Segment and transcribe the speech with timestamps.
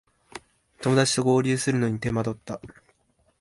[0.81, 2.59] 友だちと合流するのに手間取った